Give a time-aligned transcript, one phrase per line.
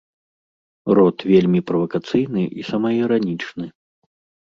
[0.99, 3.65] Рот вельмі правакацыйны і самаіранічны.